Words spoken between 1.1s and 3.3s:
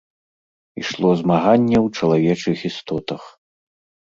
змаганне ў чалавечых істотах.